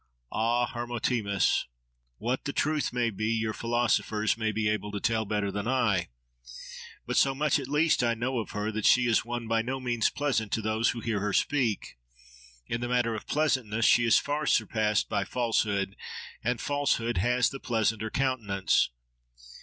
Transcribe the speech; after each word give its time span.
—Ah! 0.31 0.65
Hermotimus! 0.65 1.65
what 2.17 2.45
the 2.45 2.53
Truth 2.53 2.91
may 2.91 3.11
be, 3.11 3.27
you 3.27 3.53
philosophers 3.53 4.35
may 4.35 4.51
be 4.51 4.67
able 4.67 4.91
to 4.91 4.99
tell 4.99 5.25
better 5.25 5.51
than 5.51 5.67
I. 5.67 6.07
But 7.05 7.17
so 7.17 7.35
much 7.35 7.59
at 7.59 7.67
least 7.67 8.03
I 8.03 8.15
know 8.15 8.39
of 8.39 8.49
her, 8.49 8.71
that 8.71 8.87
she 8.87 9.01
is 9.05 9.23
one 9.25 9.47
by 9.47 9.61
no 9.61 9.79
means 9.79 10.09
pleasant 10.09 10.51
to 10.53 10.61
those 10.63 10.89
who 10.89 11.01
hear 11.01 11.19
her 11.19 11.33
speak: 11.33 11.99
in 12.65 12.81
the 12.81 12.89
matter 12.89 13.13
of 13.13 13.27
pleasantness, 13.27 13.85
she 13.85 14.03
is 14.03 14.17
far 14.17 14.47
surpassed 14.47 15.07
by 15.07 15.23
Falsehood: 15.23 15.95
and 16.43 16.59
Falsehood 16.59 17.19
has 17.19 17.51
the 17.51 17.59
pleasanter 17.59 18.09
countenance. 18.09 18.89